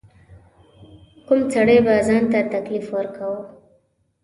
کم 1.27 1.39
سړي 1.53 1.77
به 1.85 1.93
ځان 2.07 2.23
ته 2.31 2.39
تکلیف 2.53 2.85
ورکاوه. 2.95 3.41